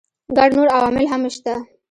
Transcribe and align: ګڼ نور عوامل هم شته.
ګڼ 0.37 0.49
نور 0.57 0.67
عوامل 0.77 1.05
هم 1.11 1.21
شته. 1.35 1.53